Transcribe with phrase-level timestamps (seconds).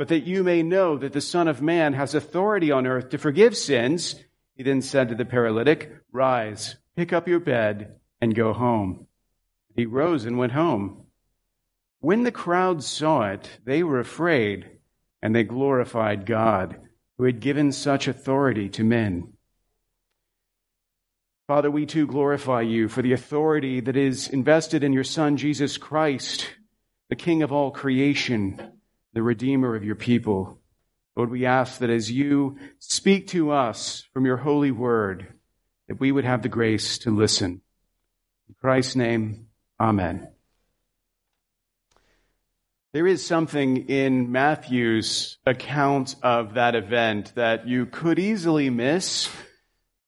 [0.00, 3.18] But that you may know that the Son of Man has authority on earth to
[3.18, 4.14] forgive sins.
[4.56, 9.08] He then said to the paralytic, Rise, pick up your bed, and go home.
[9.76, 11.04] He rose and went home.
[11.98, 14.70] When the crowd saw it, they were afraid,
[15.20, 16.80] and they glorified God,
[17.18, 19.34] who had given such authority to men.
[21.46, 25.76] Father, we too glorify you for the authority that is invested in your Son, Jesus
[25.76, 26.48] Christ,
[27.10, 28.79] the King of all creation
[29.12, 30.58] the Redeemer of your people.
[31.16, 35.34] Lord, we ask that as you speak to us from your holy word,
[35.88, 37.60] that we would have the grace to listen.
[38.48, 39.46] In Christ's name,
[39.80, 40.28] amen.
[42.92, 49.28] There is something in Matthew's account of that event that you could easily miss.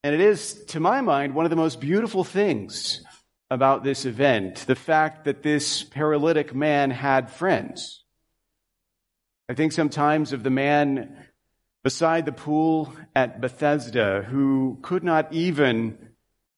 [0.03, 3.05] And it is, to my mind, one of the most beautiful things
[3.51, 8.02] about this event the fact that this paralytic man had friends.
[9.53, 11.15] I think sometimes of the man
[11.85, 15.99] beside the pool at Bethesda who could not even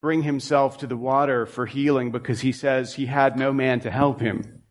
[0.01, 3.91] bring himself to the water for healing because he says he had no man to
[3.91, 4.61] help him.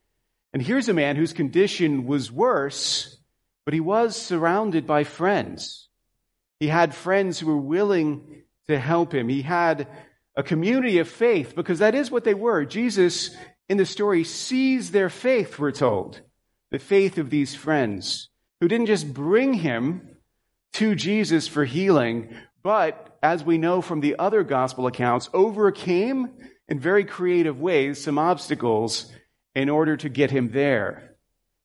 [0.55, 3.15] And here's a man whose condition was worse,
[3.67, 5.91] but he was surrounded by friends.
[6.61, 9.29] He had friends who were willing to help him.
[9.29, 9.87] He had
[10.35, 12.65] a community of faith because that is what they were.
[12.65, 13.37] Jesus
[13.69, 16.23] in the story sees their faith, we're told
[16.75, 18.31] the faith of these friends
[18.61, 20.17] who didn't just bring him
[20.73, 26.31] to Jesus for healing, but as we know from the other gospel accounts, overcame
[26.67, 29.09] in very creative ways some obstacles
[29.55, 31.15] in order to get him there.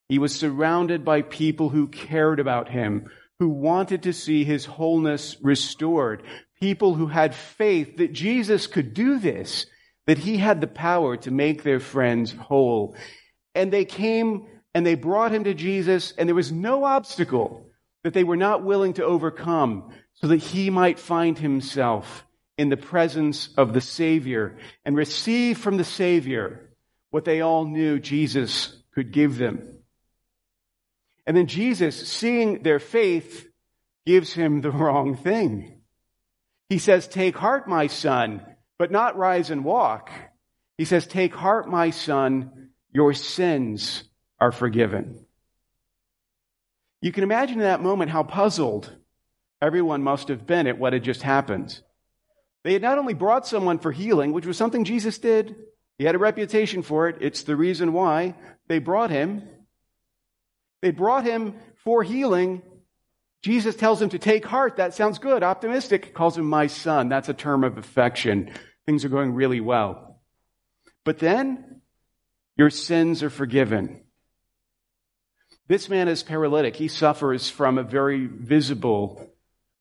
[0.09, 3.09] He was surrounded by people who cared about him,
[3.39, 6.21] who wanted to see his wholeness restored,
[6.59, 9.65] people who had faith that Jesus could do this,
[10.05, 12.95] that he had the power to make their friends whole.
[13.55, 17.65] And they came and they brought him to Jesus, and there was no obstacle
[18.03, 22.25] that they were not willing to overcome so that he might find himself
[22.57, 26.69] in the presence of the Savior and receive from the Savior
[27.09, 29.79] what they all knew Jesus could give them.
[31.25, 33.47] And then Jesus, seeing their faith,
[34.05, 35.81] gives him the wrong thing.
[36.69, 38.45] He says, Take heart, my son,
[38.77, 40.11] but not rise and walk.
[40.77, 44.03] He says, Take heart, my son, your sins
[44.39, 45.25] are forgiven.
[47.01, 48.93] You can imagine in that moment how puzzled
[49.61, 51.79] everyone must have been at what had just happened.
[52.63, 55.55] They had not only brought someone for healing, which was something Jesus did,
[55.97, 57.17] he had a reputation for it.
[57.21, 58.35] It's the reason why
[58.67, 59.47] they brought him.
[60.81, 62.61] They brought him for healing.
[63.41, 64.77] Jesus tells him to take heart.
[64.77, 66.13] That sounds good, optimistic.
[66.13, 67.09] Calls him my son.
[67.09, 68.51] That's a term of affection.
[68.85, 70.21] Things are going really well.
[71.05, 71.81] But then,
[72.57, 74.01] your sins are forgiven.
[75.69, 76.75] This man is paralytic.
[76.75, 79.31] He suffers from a very visible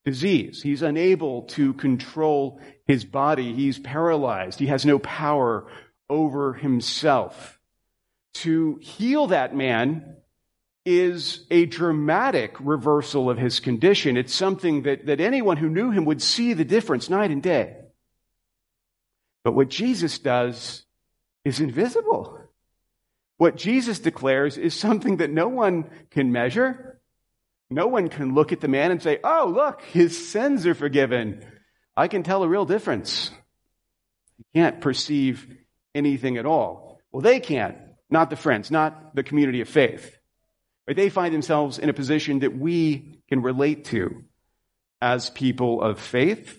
[0.05, 0.63] disease.
[0.63, 3.55] He's unable to control his body.
[3.55, 4.59] He's paralyzed.
[4.59, 5.67] He has no power
[6.11, 7.59] over himself.
[8.35, 10.17] To heal that man
[10.85, 14.19] is a dramatic reversal of his condition.
[14.19, 17.77] It's something that, that anyone who knew him would see the difference night and day.
[19.43, 20.85] But what Jesus does
[21.47, 22.39] is invisible.
[23.39, 27.01] What Jesus declares is something that no one can measure.
[27.71, 31.45] No one can look at the man and say, oh, look, his sins are forgiven.
[31.97, 33.31] I can tell a real difference.
[34.39, 35.47] You can't perceive
[35.95, 37.01] anything at all.
[37.13, 37.77] Well, they can't,
[38.11, 40.17] not the friends, not the community of faith.
[40.87, 44.25] But they find themselves in a position that we can relate to
[45.01, 46.58] as people of faith,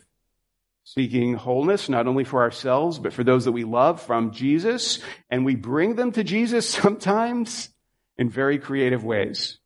[0.96, 4.98] seeking wholeness, not only for ourselves, but for those that we love from Jesus.
[5.30, 7.70] And we bring them to Jesus sometimes
[8.18, 9.60] in very creative ways,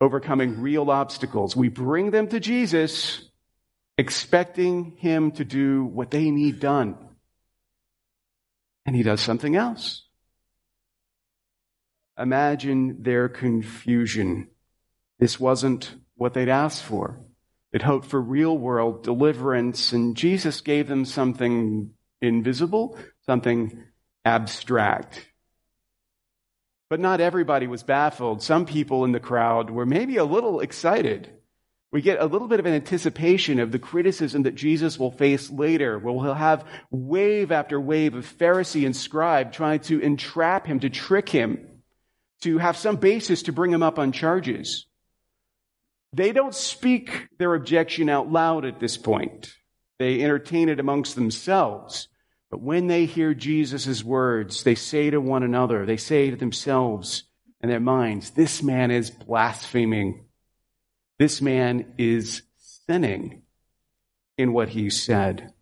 [0.00, 1.54] overcoming real obstacles.
[1.54, 3.28] We bring them to Jesus
[3.98, 6.96] expecting him to do what they need done.
[8.86, 10.04] And he does something else.
[12.18, 14.48] Imagine their confusion.
[15.18, 17.20] This wasn't what they'd asked for.
[17.72, 21.90] They'd hoped for real world deliverance, and Jesus gave them something
[22.22, 23.84] invisible, something
[24.24, 25.26] abstract.
[26.90, 28.42] But not everybody was baffled.
[28.42, 31.30] Some people in the crowd were maybe a little excited.
[31.92, 35.50] We get a little bit of an anticipation of the criticism that Jesus will face
[35.50, 40.80] later, where he'll have wave after wave of Pharisee and scribe trying to entrap him,
[40.80, 41.66] to trick him,
[42.42, 44.87] to have some basis to bring him up on charges.
[46.12, 49.52] They don't speak their objection out loud at this point.
[49.98, 52.08] They entertain it amongst themselves.
[52.50, 57.24] But when they hear Jesus' words, they say to one another, they say to themselves
[57.60, 60.24] in their minds, this man is blaspheming.
[61.18, 63.42] This man is sinning
[64.38, 65.52] in what he said.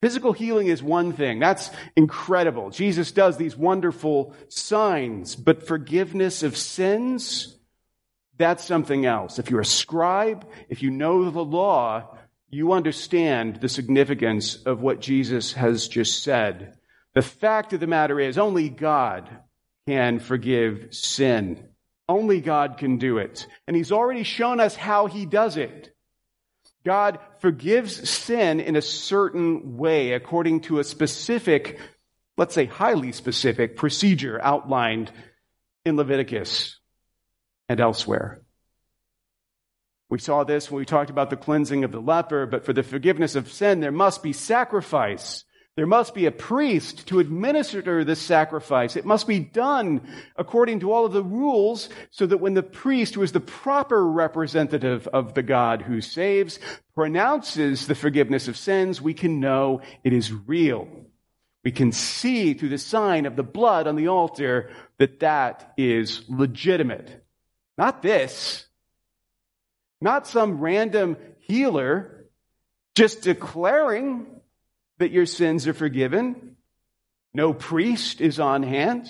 [0.00, 1.40] Physical healing is one thing.
[1.40, 2.70] That's incredible.
[2.70, 7.57] Jesus does these wonderful signs, but forgiveness of sins,
[8.38, 9.38] that's something else.
[9.38, 12.16] If you're a scribe, if you know the law,
[12.50, 16.74] you understand the significance of what Jesus has just said.
[17.14, 19.28] The fact of the matter is, only God
[19.86, 21.68] can forgive sin.
[22.08, 23.46] Only God can do it.
[23.66, 25.94] And He's already shown us how He does it.
[26.86, 31.78] God forgives sin in a certain way according to a specific,
[32.36, 35.10] let's say highly specific procedure outlined
[35.84, 36.77] in Leviticus
[37.68, 38.42] and elsewhere.
[40.10, 42.82] We saw this when we talked about the cleansing of the leper, but for the
[42.82, 45.44] forgiveness of sin, there must be sacrifice.
[45.76, 48.96] There must be a priest to administer this sacrifice.
[48.96, 50.00] It must be done
[50.34, 54.04] according to all of the rules so that when the priest, who is the proper
[54.04, 56.58] representative of the God who saves,
[56.96, 60.88] pronounces the forgiveness of sins, we can know it is real.
[61.62, 66.24] We can see through the sign of the blood on the altar that that is
[66.28, 67.24] legitimate.
[67.78, 68.66] Not this.
[70.00, 72.26] Not some random healer
[72.94, 74.26] just declaring
[74.98, 76.56] that your sins are forgiven.
[77.32, 79.06] No priest is on hand.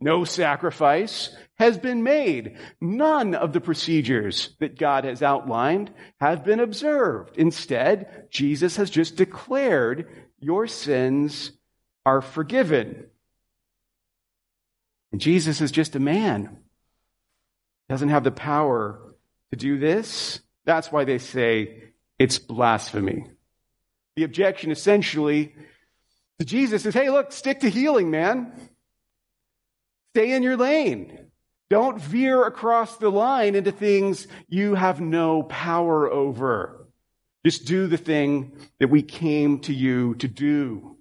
[0.00, 2.56] No sacrifice has been made.
[2.80, 7.36] None of the procedures that God has outlined have been observed.
[7.36, 10.08] Instead, Jesus has just declared
[10.38, 11.52] your sins
[12.06, 13.06] are forgiven.
[15.12, 16.58] And Jesus is just a man.
[17.88, 19.00] Doesn't have the power
[19.50, 20.40] to do this.
[20.64, 21.82] That's why they say
[22.18, 23.24] it's blasphemy.
[24.16, 25.54] The objection essentially
[26.38, 28.52] to Jesus is hey, look, stick to healing, man.
[30.14, 31.26] Stay in your lane.
[31.70, 36.86] Don't veer across the line into things you have no power over.
[37.44, 40.96] Just do the thing that we came to you to do.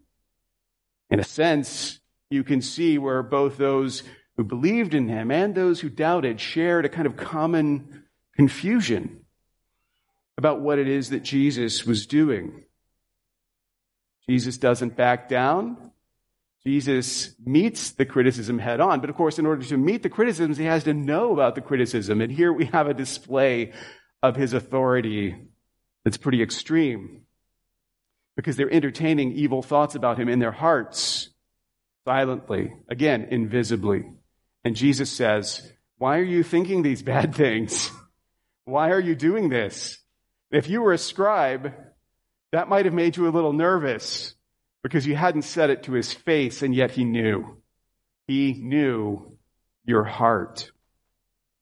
[1.09, 1.99] In a sense,
[2.29, 4.03] you can see where both those
[4.37, 8.03] who believed in him and those who doubted shared a kind of common
[8.35, 9.25] confusion
[10.37, 12.63] about what it is that Jesus was doing.
[14.29, 15.91] Jesus doesn't back down.
[16.63, 18.99] Jesus meets the criticism head on.
[18.99, 21.61] But of course, in order to meet the criticisms, he has to know about the
[21.61, 22.21] criticism.
[22.21, 23.73] And here we have a display
[24.21, 25.35] of his authority
[26.03, 27.21] that's pretty extreme
[28.35, 31.29] because they're entertaining evil thoughts about him in their hearts
[32.05, 34.05] silently, again, invisibly.
[34.67, 35.65] And Jesus says,
[35.97, 37.89] Why are you thinking these bad things?
[38.65, 39.97] Why are you doing this?
[40.51, 41.73] If you were a scribe,
[42.51, 44.35] that might have made you a little nervous
[44.83, 47.61] because you hadn't said it to his face, and yet he knew.
[48.27, 49.37] He knew
[49.85, 50.69] your heart.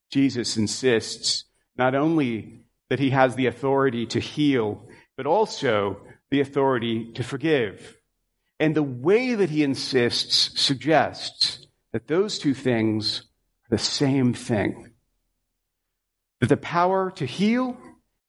[0.09, 1.43] Jesus insists
[1.77, 7.97] not only that he has the authority to heal, but also the authority to forgive.
[8.59, 11.64] And the way that he insists suggests
[11.95, 14.91] that those two things are the same thing
[16.41, 17.77] that the power to heal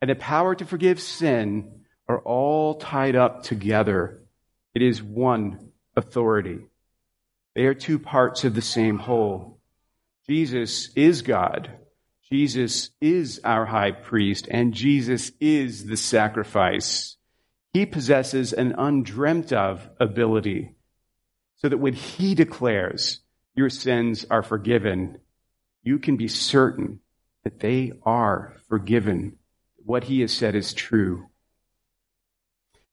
[0.00, 4.22] and the power to forgive sin are all tied up together.
[4.72, 6.60] It is one authority.
[7.56, 9.58] They are two parts of the same whole.
[10.28, 11.72] Jesus is God.
[12.30, 17.16] Jesus is our high priest, and Jesus is the sacrifice.
[17.72, 20.76] He possesses an undreamt of ability
[21.56, 23.22] so that when he declares
[23.56, 25.18] your sins are forgiven,
[25.82, 27.00] you can be certain
[27.44, 29.38] that they are forgiven.
[29.76, 31.28] What he has said is true.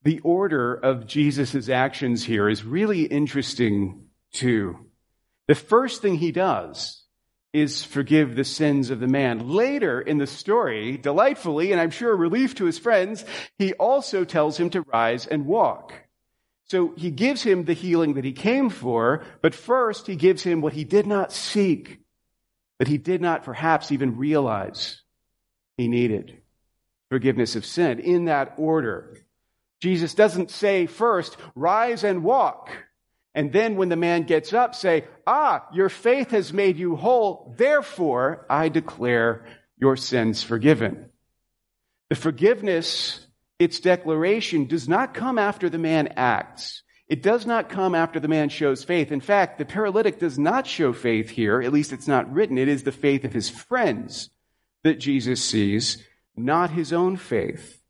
[0.03, 4.87] The order of Jesus' actions here is really interesting too.
[5.47, 7.03] The first thing he does
[7.51, 9.49] is forgive the sins of the man.
[9.49, 13.23] Later in the story, delightfully, and I'm sure a relief to his friends,
[13.57, 15.93] he also tells him to rise and walk.
[16.65, 20.61] So he gives him the healing that he came for, but first he gives him
[20.61, 21.99] what he did not seek,
[22.79, 25.01] that he did not perhaps even realize
[25.77, 26.41] he needed
[27.09, 29.15] forgiveness of sin in that order.
[29.81, 32.71] Jesus doesn't say first, rise and walk.
[33.35, 37.53] And then when the man gets up, say, Ah, your faith has made you whole.
[37.57, 39.45] Therefore, I declare
[39.77, 41.09] your sins forgiven.
[42.09, 43.25] The forgiveness,
[43.63, 46.83] its declaration, does not come after the man acts.
[47.07, 49.11] It does not come after the man shows faith.
[49.11, 51.61] In fact, the paralytic does not show faith here.
[51.61, 52.57] At least it's not written.
[52.57, 54.29] It is the faith of his friends
[54.83, 56.03] that Jesus sees,
[56.35, 57.81] not his own faith.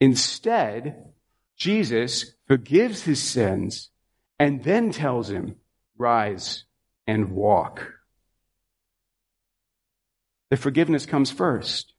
[0.00, 1.12] Instead,
[1.56, 3.90] Jesus forgives his sins
[4.38, 5.56] and then tells him,
[5.96, 6.64] Rise
[7.06, 7.92] and walk.
[10.50, 11.94] The forgiveness comes first,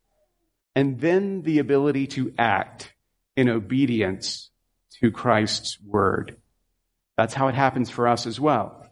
[0.75, 2.92] and then the ability to act
[3.35, 4.49] in obedience
[4.99, 6.37] to Christ's word.
[7.17, 8.87] That's how it happens for us as well.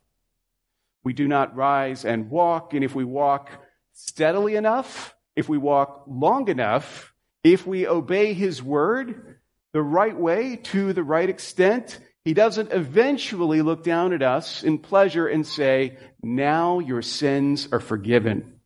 [1.04, 3.50] We do not rise and walk, and if we walk
[3.94, 9.40] steadily enough, if we walk long enough, if we obey his word
[9.74, 14.78] the right way to the right extent, he doesn't eventually look down at us in
[14.78, 18.60] pleasure and say, Now your sins are forgiven.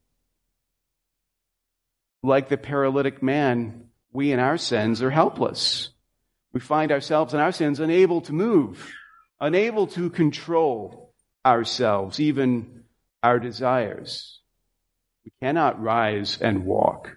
[2.22, 5.89] Like the paralytic man, we in our sins are helpless.
[6.53, 8.91] We find ourselves in our sins unable to move,
[9.41, 11.13] unable to control
[11.45, 12.86] ourselves, even
[13.22, 14.39] our desires.
[15.25, 17.12] We cannot rise and walk.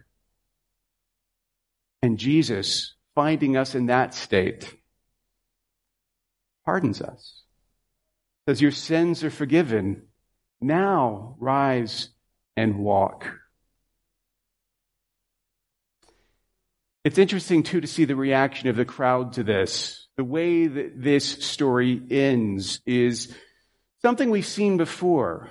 [2.02, 4.75] And Jesus, finding us in that state,
[6.64, 7.43] pardons us.
[8.49, 10.02] Says, Your sins are forgiven.
[10.61, 12.09] Now rise
[12.57, 13.38] and walk.
[17.09, 20.07] It's interesting, too, to see the reaction of the crowd to this.
[20.19, 23.35] The way that this story ends is
[24.03, 25.49] something we've seen before.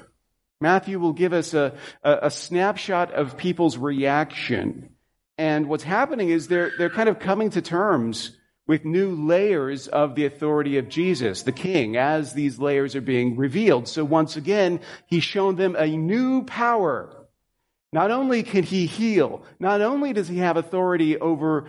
[0.62, 1.74] Matthew will give us a,
[2.04, 4.92] a, a, snapshot of people's reaction.
[5.40, 8.38] And what's happening is they're, they're kind of coming to terms
[8.68, 13.36] with new layers of the authority of Jesus, the King, as these layers are being
[13.36, 13.88] revealed.
[13.88, 17.27] So once again, he's shown them a new power.
[17.92, 21.68] Not only can he heal, not only does he have authority over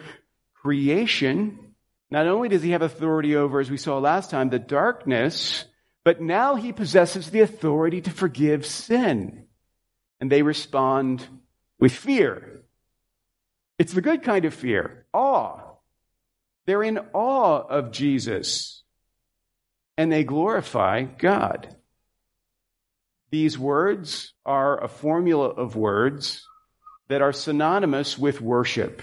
[0.55, 1.75] creation,
[2.11, 5.65] not only does he have authority over, as we saw last time, the darkness,
[6.05, 9.47] but now he possesses the authority to forgive sin.
[10.21, 11.27] And they respond
[11.79, 12.63] with fear.
[13.79, 15.61] It's the good kind of fear, awe.
[16.67, 18.83] They're in awe of Jesus
[19.97, 21.77] and they glorify God.
[23.31, 26.47] These words are a formula of words
[27.09, 29.03] that are synonymous with worship.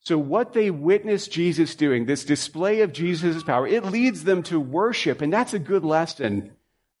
[0.00, 4.58] So what they witness Jesus doing, this display of Jesus' power, it leads them to
[4.58, 5.20] worship.
[5.20, 6.52] And that's a good lesson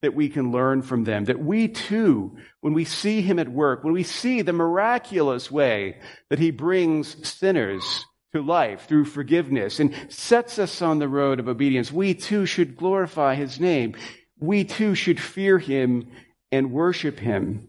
[0.02, 1.24] that we can learn from them.
[1.24, 5.98] That we too, when we see him at work, when we see the miraculous way
[6.28, 11.48] that he brings sinners to life through forgiveness and sets us on the road of
[11.48, 11.90] obedience.
[11.90, 13.94] We too should glorify his name.
[14.38, 16.08] We too should fear him
[16.50, 17.68] and worship him.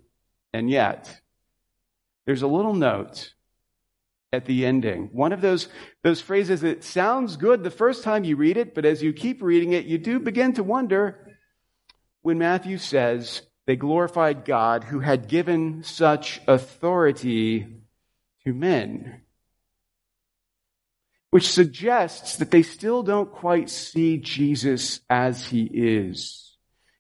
[0.54, 1.22] And yet,
[2.26, 3.34] there's a little note
[4.32, 5.10] at the ending.
[5.12, 5.68] One of those,
[6.04, 9.42] those phrases that sounds good the first time you read it, but as you keep
[9.42, 11.36] reading it, you do begin to wonder
[12.22, 17.68] when Matthew says, they glorified God who had given such authority
[18.44, 19.22] to men
[21.30, 26.49] which suggests that they still don't quite see Jesus as he is.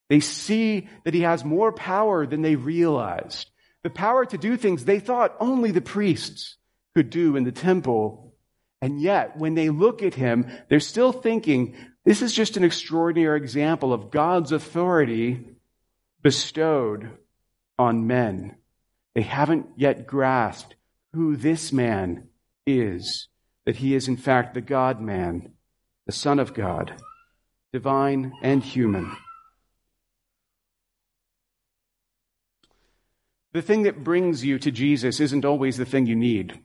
[0.09, 3.49] They see that he has more power than they realized.
[3.83, 6.57] The power to do things they thought only the priests
[6.95, 8.33] could do in the temple.
[8.81, 13.37] And yet, when they look at him, they're still thinking, this is just an extraordinary
[13.37, 15.45] example of God's authority
[16.21, 17.11] bestowed
[17.77, 18.55] on men.
[19.15, 20.75] They haven't yet grasped
[21.13, 22.27] who this man
[22.65, 23.27] is
[23.65, 25.51] that he is in fact the God man,
[26.05, 26.93] the Son of God,
[27.71, 29.15] divine and human.
[33.51, 36.59] The thing that brings you to Jesus isn't always the thing you need.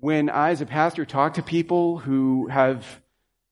[0.00, 3.02] When I, as a pastor, talk to people who have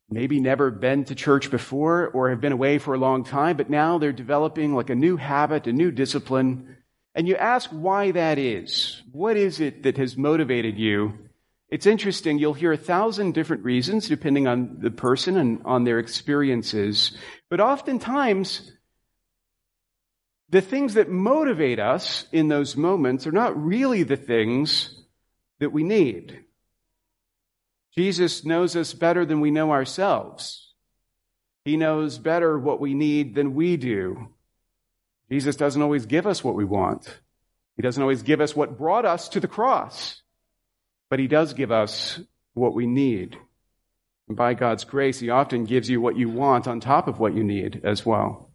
[0.08, 3.68] maybe never been to church before or have been away for a long time, but
[3.68, 6.76] now they're developing like a new habit, a new discipline,
[7.14, 9.02] and you ask why that is.
[9.10, 11.14] What is it that has motivated you?
[11.68, 12.38] It's interesting.
[12.38, 17.16] You'll hear a thousand different reasons depending on the person and on their experiences.
[17.50, 18.70] But oftentimes,
[20.48, 25.02] the things that motivate us in those moments are not really the things
[25.58, 26.44] that we need.
[27.96, 30.74] Jesus knows us better than we know ourselves.
[31.64, 34.28] He knows better what we need than we do.
[35.30, 37.20] Jesus doesn't always give us what we want.
[37.74, 40.22] He doesn't always give us what brought us to the cross,
[41.10, 42.20] but He does give us
[42.54, 43.36] what we need.
[44.28, 47.34] And by God's grace, He often gives you what you want on top of what
[47.34, 48.45] you need as well.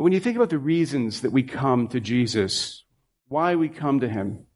[0.00, 2.84] But when you think about the reasons that we come to Jesus,
[3.28, 4.46] why we come to Him,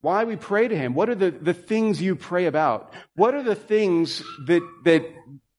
[0.00, 2.92] why we pray to Him, what are the, the things you pray about?
[3.14, 5.04] What are the things that, that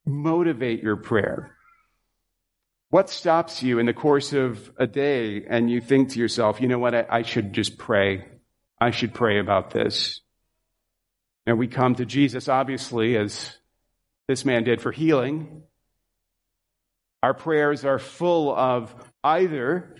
[0.05, 1.55] motivate your prayer?
[2.89, 6.67] What stops you in the course of a day and you think to yourself, you
[6.67, 8.25] know what, I, I should just pray.
[8.81, 10.19] I should pray about this.
[11.45, 13.55] And we come to Jesus, obviously, as
[14.27, 15.63] this man did for healing.
[17.23, 19.95] Our prayers are full of either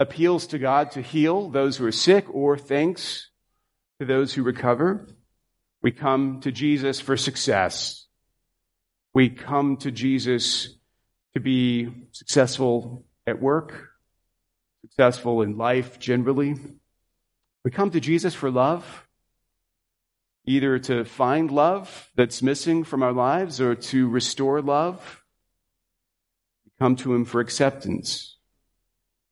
[0.00, 3.28] appeals to God to heal those who are sick or thanks
[4.00, 5.06] to those who recover.
[5.82, 8.06] We come to Jesus for success.
[9.12, 10.74] We come to Jesus
[11.34, 13.90] to be successful at work,
[14.80, 16.54] successful in life generally.
[17.62, 19.06] We come to Jesus for love,
[20.46, 25.17] either to find love that's missing from our lives or to restore love.
[26.80, 28.36] Come to Him for acceptance.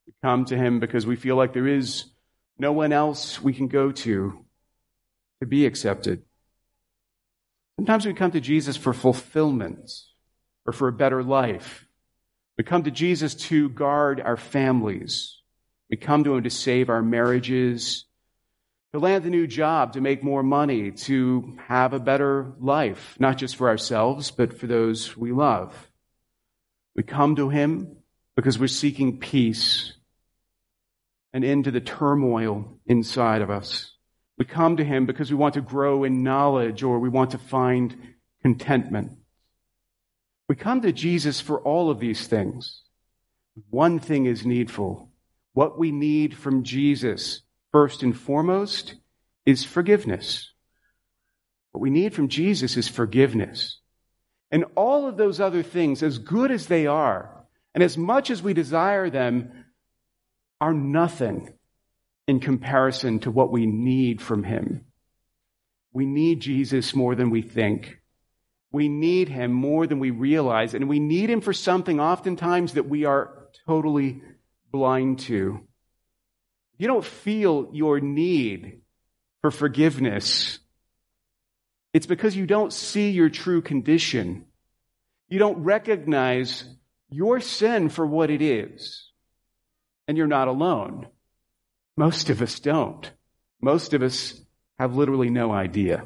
[0.07, 2.07] We come to Him because we feel like there is
[2.59, 4.45] no one else we can go to
[5.41, 6.23] to be accepted.
[7.77, 9.93] Sometimes we come to Jesus for fulfillment
[10.65, 11.87] or for a better life.
[12.57, 15.41] We come to Jesus to guard our families.
[15.91, 18.07] We come to Him to save our marriages,
[18.93, 23.37] to land a new job, to make more money, to have a better life, not
[23.37, 25.91] just for ourselves, but for those we love.
[26.97, 27.99] We come to Him
[28.35, 29.93] because we're seeking peace
[31.33, 33.93] and into the turmoil inside of us.
[34.39, 37.39] We come to Him because we want to grow in knowledge or we want to
[37.39, 37.95] find
[38.43, 39.13] contentment.
[40.49, 42.83] We come to Jesus for all of these things.
[43.69, 45.11] One thing is needful.
[45.53, 47.43] What we need from Jesus,
[47.73, 48.95] first and foremost,
[49.45, 50.53] is forgiveness.
[51.73, 53.81] What we need from Jesus is forgiveness.
[54.51, 57.31] And all of those other things, as good as they are,
[57.75, 59.67] and as much as we desire them,
[60.61, 61.53] are nothing
[62.27, 64.85] in comparison to what we need from Him.
[65.93, 68.01] We need Jesus more than we think.
[68.77, 72.87] We need him more than we realize, and we need him for something oftentimes that
[72.87, 74.21] we are totally
[74.71, 75.61] blind to.
[76.75, 78.83] If you don't feel your need
[79.41, 80.59] for forgiveness,
[81.97, 84.45] it's because you don't see your true condition.
[85.31, 86.63] You don't recognize
[87.09, 89.11] your sin for what it is.
[90.07, 91.07] And you're not alone.
[91.97, 93.11] Most of us don't.
[93.63, 94.39] Most of us
[94.79, 96.01] have literally no idea.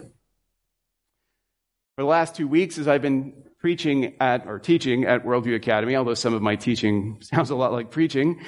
[1.96, 5.96] For the last two weeks, as I've been preaching at, or teaching at Worldview Academy,
[5.96, 8.38] although some of my teaching sounds a lot like preaching,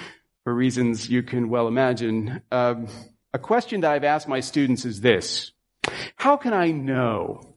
[0.44, 2.86] for reasons you can well imagine, um,
[3.34, 5.50] a question that I've asked my students is this
[6.16, 7.56] How can I know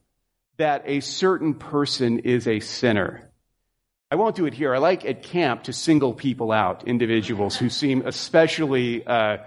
[0.58, 3.32] that a certain person is a sinner?
[4.12, 4.74] I won't do it here.
[4.74, 9.38] I like at camp to single people out, individuals who seem especially uh,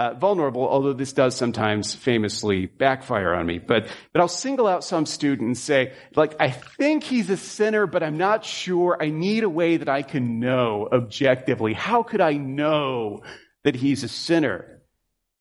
[0.00, 3.58] uh, vulnerable, although this does sometimes famously backfire on me.
[3.58, 7.86] But, but I'll single out some student and say, like, I think he's a sinner,
[7.86, 8.96] but I'm not sure.
[8.98, 11.74] I need a way that I can know objectively.
[11.74, 13.22] How could I know
[13.62, 14.80] that he's a sinner?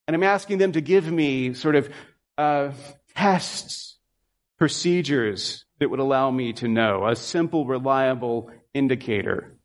[0.08, 1.89] And I'm asking them to give me sort of
[2.39, 2.71] uh,
[3.15, 3.97] tests,
[4.58, 9.58] procedures that would allow me to know, a simple, reliable indicator.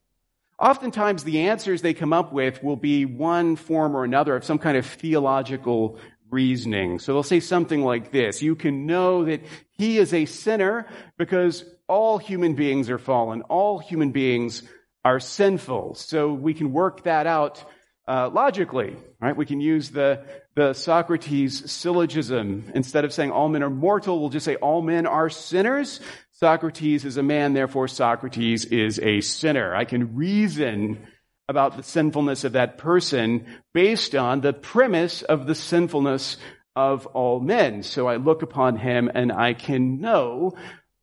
[0.59, 4.59] Oftentimes, the answers they come up with will be one form or another of some
[4.59, 5.99] kind of theological
[6.31, 6.99] reasoning.
[6.99, 11.65] So they'll say something like this You can know that he is a sinner because
[11.89, 14.65] all human beings are fallen, all human beings
[15.05, 15.95] are sinful.
[15.95, 17.65] So we can work that out
[18.07, 19.37] uh, logically, right?
[19.37, 22.71] We can use the, the Socrates syllogism.
[22.75, 26.01] Instead of saying all men are mortal, we'll just say all men are sinners.
[26.33, 29.75] Socrates is a man, therefore Socrates is a sinner.
[29.75, 31.07] I can reason
[31.49, 36.37] about the sinfulness of that person based on the premise of the sinfulness
[36.77, 37.83] of all men.
[37.83, 40.57] So I look upon him and I can know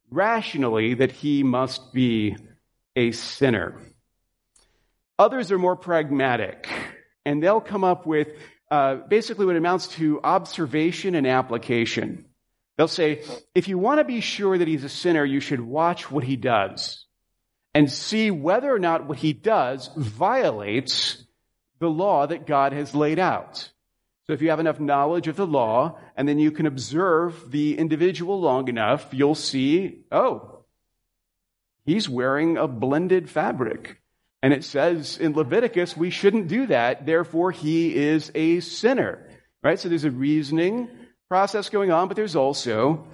[0.10, 2.36] rationally that he must be
[2.96, 3.80] a sinner.
[5.22, 6.68] Others are more pragmatic,
[7.28, 8.30] and they'll come up with
[8.72, 12.26] uh, basically what amounts to observation and application.
[12.76, 13.22] They'll say,
[13.54, 16.38] if you want to be sure that he's a sinner, you should watch what he
[16.38, 17.06] does.
[17.74, 21.24] and see whether or not what he does violates
[21.80, 23.70] the law that God has laid out.
[24.28, 27.78] So if you have enough knowledge of the law and then you can observe the
[27.78, 30.64] individual long enough, you'll see, oh,
[31.86, 34.01] he's wearing a blended fabric.
[34.44, 37.06] And it says in Leviticus, we shouldn't do that.
[37.06, 39.28] Therefore, he is a sinner.
[39.64, 39.80] Right?
[39.80, 40.90] So there's a reasoning
[41.30, 43.08] process going on, but there's also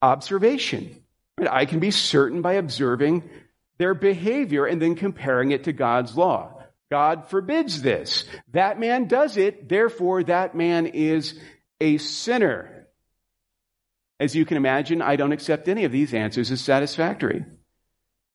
[0.00, 1.02] observation.
[1.38, 1.48] Right?
[1.50, 3.28] I can be certain by observing
[3.78, 6.62] their behavior and then comparing it to God's law.
[6.90, 8.24] God forbids this.
[8.52, 11.38] That man does it, therefore, that man is
[11.80, 12.86] a sinner.
[14.20, 17.44] As you can imagine, I don't accept any of these answers as satisfactory.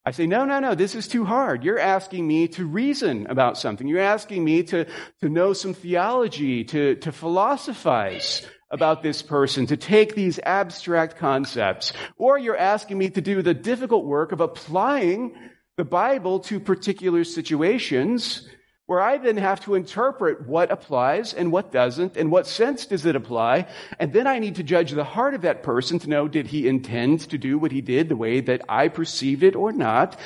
[0.10, 1.63] I say, no, no, no, this is too hard.
[1.63, 3.88] You're asking me to reason about something.
[3.88, 4.86] You're asking me to,
[5.22, 11.93] to know some theology, to, to philosophize about this person, to take these abstract concepts.
[12.17, 15.36] Or you're asking me to do the difficult work of applying
[15.78, 18.50] the Bible to particular situations
[18.89, 23.06] where I then have to interpret what applies and what doesn't, and what sense does
[23.06, 23.67] it apply.
[23.99, 26.67] And then I need to judge the heart of that person to know did he
[26.67, 30.19] intend to do what he did the way that I perceived it or not.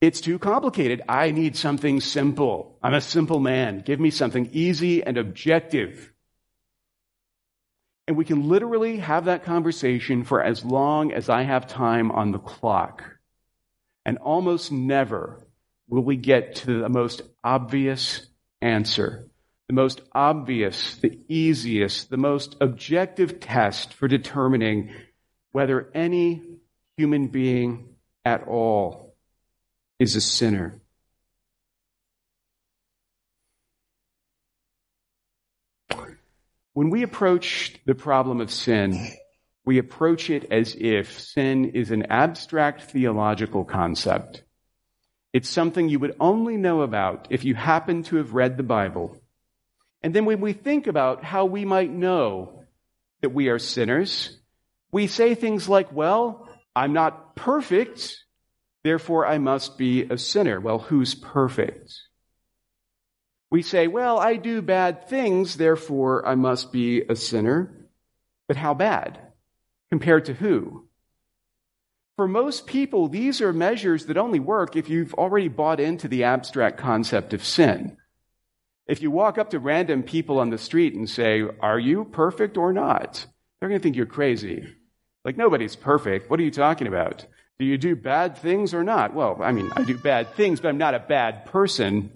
[0.00, 1.02] It's too complicated.
[1.08, 2.76] I need something simple.
[2.82, 3.82] I'm a simple man.
[3.86, 6.12] Give me something easy and objective.
[8.08, 12.32] And we can literally have that conversation for as long as I have time on
[12.32, 13.04] the clock.
[14.04, 15.46] And almost never
[15.90, 18.26] will we get to the most obvious
[18.62, 19.28] answer,
[19.68, 24.94] the most obvious, the easiest, the most objective test for determining
[25.50, 26.42] whether any
[26.96, 27.88] human being
[28.24, 29.16] at all
[29.98, 30.80] is a sinner.
[36.72, 39.08] When we approach the problem of sin,
[39.64, 44.44] we approach it as if sin is an abstract theological concept
[45.32, 49.16] it's something you would only know about if you happen to have read the Bible.
[50.02, 52.64] And then when we think about how we might know
[53.20, 54.36] that we are sinners,
[54.90, 58.24] we say things like, well, I'm not perfect,
[58.82, 60.58] therefore I must be a sinner.
[60.58, 61.94] Well, who's perfect?
[63.50, 67.88] We say, well, I do bad things, therefore I must be a sinner.
[68.48, 69.20] But how bad?
[69.90, 70.88] Compared to who?
[72.20, 76.24] For most people, these are measures that only work if you've already bought into the
[76.24, 77.96] abstract concept of sin.
[78.86, 82.58] If you walk up to random people on the street and say, Are you perfect
[82.58, 83.24] or not?
[83.58, 84.68] They're going to think you're crazy.
[85.24, 86.28] Like, nobody's perfect.
[86.28, 87.24] What are you talking about?
[87.58, 89.14] Do you do bad things or not?
[89.14, 92.12] Well, I mean, I do bad things, but I'm not a bad person.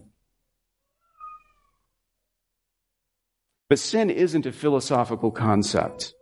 [3.71, 6.13] But sin isn't a philosophical concept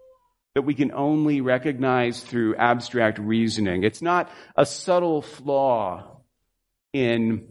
[0.54, 3.84] that we can only recognize through abstract reasoning.
[3.84, 6.20] It's not a subtle flaw
[6.92, 7.48] in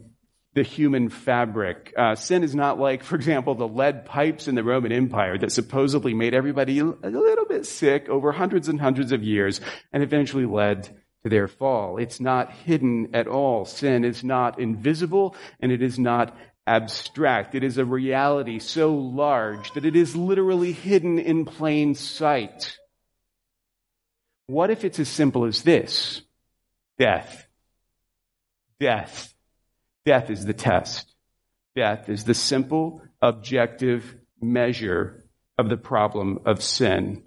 [0.54, 1.92] the human fabric.
[1.96, 5.50] Uh, sin is not like, for example, the lead pipes in the Roman Empire that
[5.50, 9.60] supposedly made everybody a little bit sick over hundreds and hundreds of years
[9.92, 10.88] and eventually led
[11.22, 11.96] to their fall.
[11.98, 13.64] It's not hidden at all.
[13.64, 16.36] Sin is not invisible and it is not
[16.66, 17.54] abstract.
[17.54, 22.76] It is a reality so large that it is literally hidden in plain sight.
[24.46, 26.22] What if it's as simple as this?
[26.98, 27.46] Death.
[28.80, 29.32] Death.
[30.04, 31.14] Death is the test.
[31.74, 35.24] Death is the simple, objective measure
[35.56, 37.22] of the problem of sin.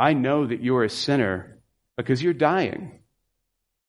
[0.00, 1.58] I know that you're a sinner
[1.96, 3.00] because you're dying.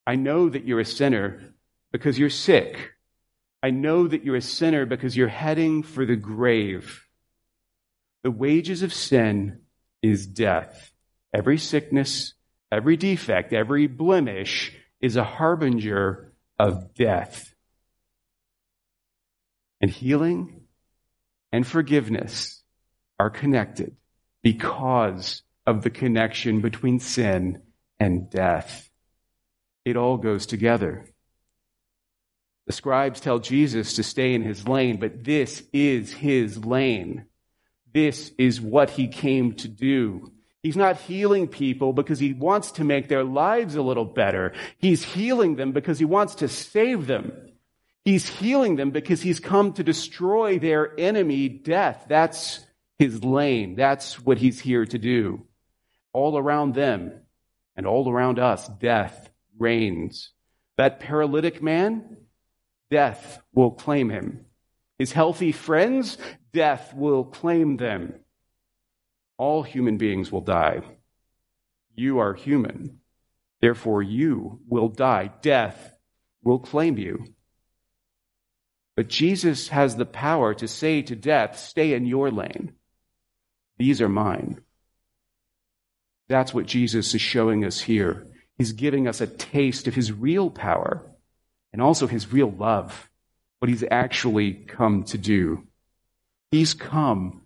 [0.05, 1.53] I know that you're a sinner
[1.91, 2.93] because you're sick.
[3.61, 7.05] I know that you're a sinner because you're heading for the grave.
[8.23, 9.61] The wages of sin
[10.01, 10.93] is death.
[11.33, 12.33] Every sickness,
[12.71, 17.53] Every defect, every blemish is a harbinger of death.
[19.81, 20.61] And healing
[21.51, 22.61] and forgiveness
[23.17, 23.95] are connected
[24.43, 27.61] because of the connection between sin
[27.99, 28.89] and death.
[29.85, 31.05] It all goes together.
[32.67, 37.25] The scribes tell Jesus to stay in his lane, but this is his lane.
[37.91, 40.31] This is what he came to do.
[40.61, 44.53] He's not healing people because he wants to make their lives a little better.
[44.77, 47.31] He's healing them because he wants to save them.
[48.03, 52.05] He's healing them because he's come to destroy their enemy, death.
[52.09, 52.65] That's
[52.97, 53.75] his lane.
[53.75, 55.45] That's what he's here to do.
[56.11, 57.13] All around them
[57.75, 60.31] and all around us, death reigns.
[60.77, 62.17] That paralytic man,
[62.91, 64.45] death will claim him.
[64.97, 66.17] His healthy friends,
[66.51, 68.15] death will claim them.
[69.39, 70.81] All human beings will die.
[71.95, 72.99] You are human.
[73.61, 75.31] Therefore, you will die.
[75.41, 75.93] Death
[76.43, 77.25] will claim you.
[78.97, 82.73] But Jesus has the power to say to death, Stay in your lane.
[83.77, 84.59] These are mine.
[86.27, 88.27] That's what Jesus is showing us here.
[88.57, 91.09] He's giving us a taste of his real power
[91.71, 93.09] and also his real love,
[93.59, 95.65] what he's actually come to do.
[96.51, 97.43] He's come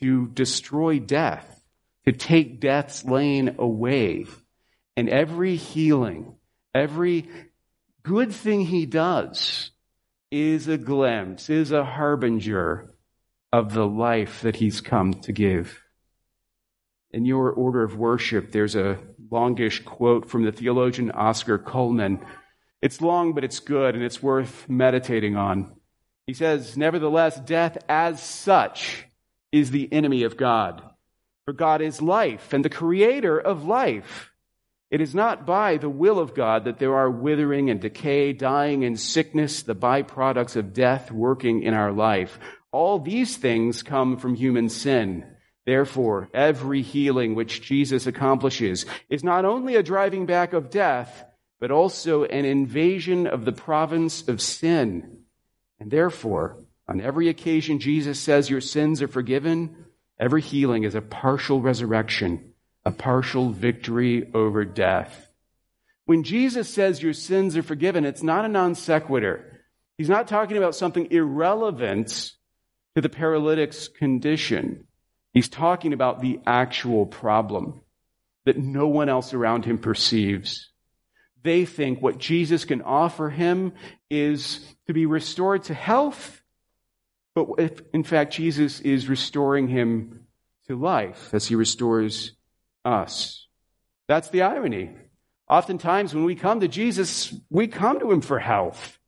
[0.00, 1.62] to destroy death,
[2.04, 4.26] to take death's lane away.
[4.96, 6.36] And every healing,
[6.74, 7.28] every
[8.02, 9.70] good thing he does
[10.30, 12.94] is a glimpse, is a harbinger
[13.52, 15.82] of the life that he's come to give.
[17.10, 18.98] In your order of worship, there's a
[19.30, 22.24] longish quote from the theologian Oscar Cullmann.
[22.82, 25.76] It's long, but it's good, and it's worth meditating on.
[26.26, 29.05] He says, Nevertheless, death as such
[29.52, 30.82] is the enemy of God.
[31.44, 34.32] For God is life and the creator of life.
[34.90, 38.84] It is not by the will of God that there are withering and decay, dying
[38.84, 42.38] and sickness, the byproducts of death working in our life.
[42.70, 45.24] All these things come from human sin.
[45.64, 51.24] Therefore, every healing which Jesus accomplishes is not only a driving back of death,
[51.58, 55.22] but also an invasion of the province of sin.
[55.80, 59.86] And therefore, on every occasion Jesus says your sins are forgiven,
[60.18, 62.52] every healing is a partial resurrection,
[62.84, 65.30] a partial victory over death.
[66.04, 69.60] When Jesus says your sins are forgiven, it's not a non sequitur.
[69.98, 72.32] He's not talking about something irrelevant
[72.94, 74.86] to the paralytic's condition.
[75.32, 77.80] He's talking about the actual problem
[78.44, 80.70] that no one else around him perceives.
[81.42, 83.72] They think what Jesus can offer him
[84.08, 86.42] is to be restored to health,
[87.36, 90.26] but if, in fact, Jesus is restoring him
[90.68, 92.32] to life as he restores
[92.82, 93.46] us.
[94.08, 94.96] That's the irony.
[95.46, 98.98] Oftentimes, when we come to Jesus, we come to him for health.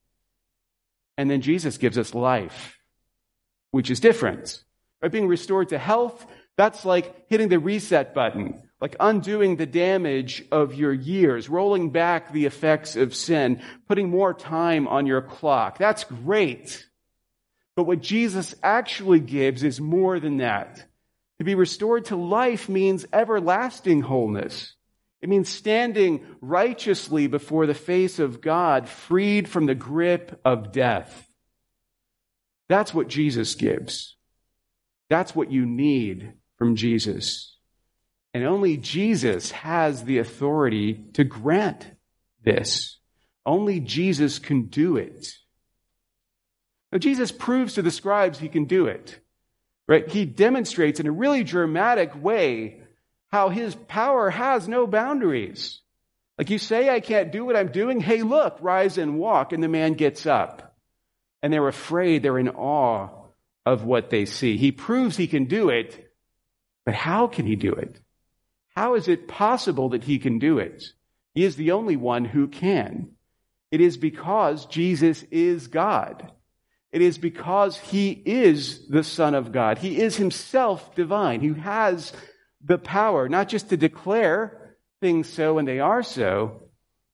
[1.17, 2.79] And then Jesus gives us life,
[3.71, 4.63] which is different.
[5.01, 6.27] By being restored to health,
[6.59, 12.31] that's like hitting the reset button, like undoing the damage of your years, rolling back
[12.31, 15.79] the effects of sin, putting more time on your clock.
[15.79, 16.88] That's great.
[17.79, 20.85] But what Jesus actually gives is more than that.
[21.39, 24.75] To be restored to life means everlasting wholeness.
[25.23, 31.31] It means standing righteously before the face of God, freed from the grip of death.
[32.69, 34.17] That's what Jesus gives.
[35.09, 37.57] That's what you need from Jesus.
[38.35, 41.89] And only Jesus has the authority to grant
[42.43, 42.99] this.
[43.47, 45.29] Only Jesus can do it.
[46.93, 49.19] Now, Jesus proves to the scribes he can do it.
[49.87, 50.09] Right?
[50.09, 52.81] He demonstrates in a really dramatic way
[53.31, 55.81] how his power has no boundaries.
[56.37, 58.01] Like you say, I can't do what I'm doing.
[58.01, 59.53] Hey, look, rise and walk.
[59.53, 60.77] And the man gets up.
[61.43, 63.09] And they're afraid, they're in awe
[63.69, 64.57] of what they see.
[64.57, 66.11] He proves he can do it,
[66.85, 68.01] but how can he do it?
[68.75, 70.93] How is it possible that he can do it?
[71.35, 73.11] He is the only one who can.
[73.71, 76.33] It is because Jesus is God.
[76.91, 79.79] It is because he is the Son of God.
[79.79, 81.41] He is himself divine.
[81.41, 82.13] He has
[82.65, 86.63] the power not just to declare things so and they are so,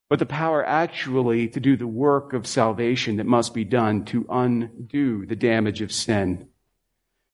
[0.09, 4.25] but the power actually to do the work of salvation that must be done to
[4.29, 6.47] undo the damage of sin.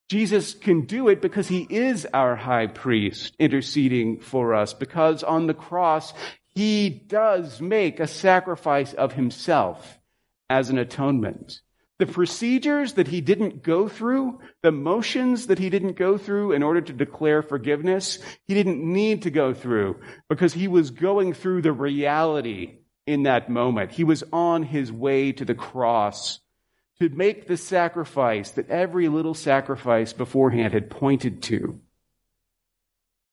[0.08, 5.46] Jesus can do it because he is our high priest interceding for us, because on
[5.46, 6.12] the cross,
[6.48, 9.98] he does make a sacrifice of himself
[10.50, 11.60] as an atonement.
[12.02, 16.64] The procedures that he didn't go through, the motions that he didn't go through in
[16.64, 21.62] order to declare forgiveness, he didn't need to go through because he was going through
[21.62, 23.92] the reality in that moment.
[23.92, 26.40] He was on his way to the cross
[26.98, 31.80] to make the sacrifice that every little sacrifice beforehand had pointed to.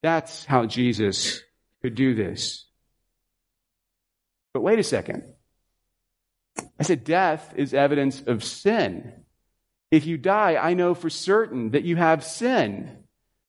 [0.03, 1.41] That's how Jesus
[1.81, 2.67] could do this.
[4.53, 5.23] But wait a second.
[6.79, 9.11] I said, death is evidence of sin.
[9.91, 13.03] If you die, I know for certain that you have sin.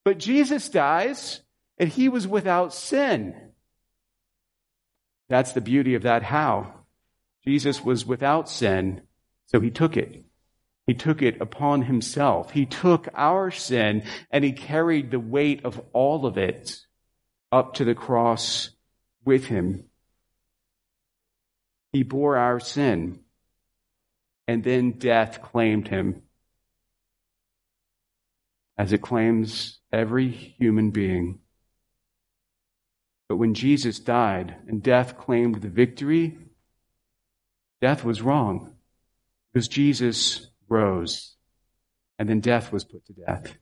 [0.05, 1.41] But Jesus dies,
[1.79, 3.35] and he was without sin.
[5.29, 6.75] That's the beauty of that how.
[7.45, 9.03] Jesus was without sin,
[9.47, 10.25] so he took it.
[10.87, 12.51] He took it upon himself.
[12.51, 16.81] He took our sin and he carried the weight of all of it
[17.53, 18.71] up to the cross
[19.25, 19.85] with him.
[21.93, 23.21] He bore our sin,
[24.47, 26.23] and then death claimed him,
[28.79, 31.41] as it claims every human being.
[33.29, 36.39] But when Jesus died and death claimed the victory,
[37.81, 38.75] Death was wrong
[39.53, 41.37] because Jesus rose
[42.19, 43.57] and then death was put to death.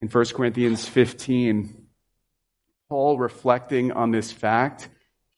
[0.00, 1.86] In 1 Corinthians 15,
[2.88, 4.88] Paul, reflecting on this fact,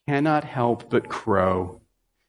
[0.06, 1.80] cannot help but crow.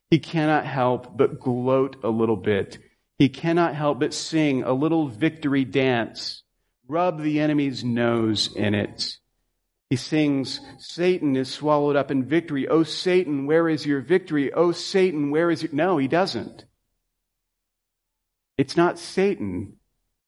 [0.10, 2.80] He cannot help but gloat a little bit.
[3.20, 6.44] He cannot help but sing a little victory dance,
[6.88, 9.18] rub the enemy's nose in it.
[9.92, 12.68] He sings, Satan is swallowed up in victory.
[12.68, 14.52] Oh, Satan, where is your victory?
[14.52, 15.72] Oh, Satan, where is your.
[15.74, 16.66] No, he doesn't.
[18.58, 19.78] It's not Satan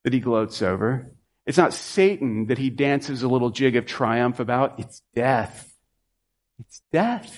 [0.03, 1.13] that he gloats over.
[1.45, 4.79] It's not Satan that he dances a little jig of triumph about.
[4.79, 5.73] It's death.
[6.60, 7.38] It's death.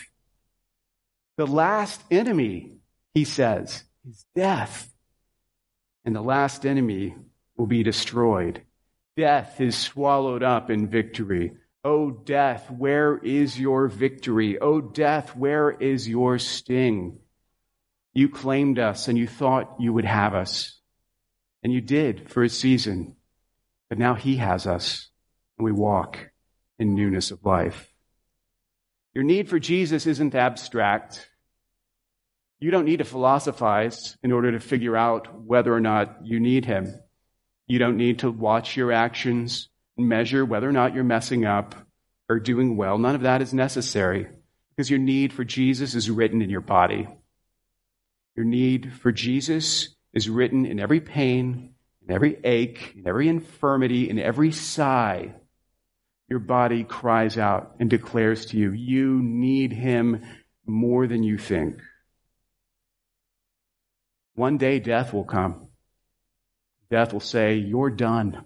[1.37, 2.77] The last enemy,
[3.13, 4.89] he says, is death.
[6.05, 7.15] And the last enemy
[7.57, 8.61] will be destroyed.
[9.17, 11.53] Death is swallowed up in victory.
[11.83, 14.59] O death, where is your victory?
[14.59, 17.19] O death, where is your sting?
[18.13, 20.79] You claimed us and you thought you would have us.
[21.63, 23.15] And you did for a season.
[23.89, 25.09] But now He has us,
[25.57, 26.31] and we walk
[26.79, 27.93] in newness of life.
[29.13, 31.29] Your need for Jesus isn't abstract.
[32.59, 36.65] You don't need to philosophize in order to figure out whether or not you need
[36.65, 36.93] Him.
[37.67, 41.75] You don't need to watch your actions and measure whether or not you're messing up
[42.27, 42.97] or doing well.
[42.97, 44.27] None of that is necessary
[44.69, 47.07] because your need for Jesus is written in your body.
[48.35, 51.74] Your need for Jesus is written in every pain
[52.07, 55.33] in every ache, in every infirmity, in every sigh,
[56.29, 60.23] your body cries out and declares to you, you need him
[60.65, 61.79] more than you think.
[64.35, 65.67] One day death will come.
[66.91, 68.45] Death will say, You're done.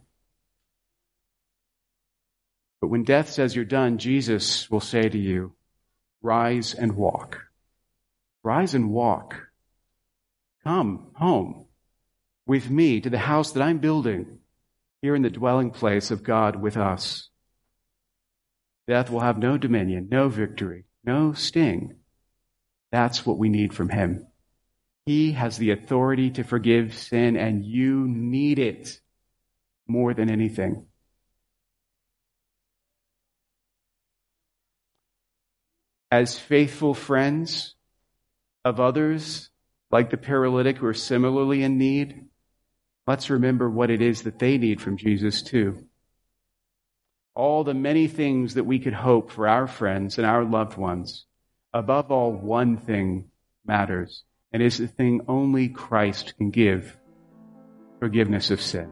[2.81, 5.53] But when death says you're done, Jesus will say to you,
[6.21, 7.39] Rise and walk.
[8.43, 9.35] Rise and walk.
[10.63, 11.65] Come home
[12.49, 14.39] with me to the house that I'm building
[15.03, 17.29] here in the dwelling place of God with us.
[18.87, 21.97] Death will have no dominion, no victory, no sting.
[22.91, 24.25] That's what we need from Him.
[25.05, 28.99] He has the authority to forgive sin, and you need it
[29.87, 30.87] more than anything.
[36.09, 37.75] As faithful friends
[38.65, 39.51] of others,
[39.91, 42.25] like the paralytic who are similarly in need,
[43.09, 45.83] let's remember what it is that they need from Jesus, too.
[47.33, 51.25] All the many things that we could hope for our friends and our loved ones.
[51.73, 53.31] Above all, one thing
[53.65, 56.95] matters, and is the thing only Christ can give
[57.99, 58.91] forgiveness of sin.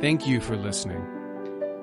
[0.00, 1.04] Thank you for listening.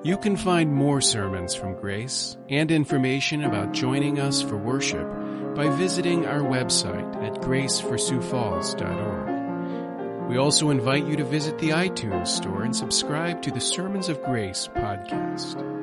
[0.02, 5.06] You can find more sermons from Grace and information about joining us for worship
[5.54, 10.28] by visiting our website at graceforsiouxfalls.org.
[10.28, 14.22] We also invite you to visit the iTunes store and subscribe to the Sermons of
[14.22, 15.81] Grace podcast.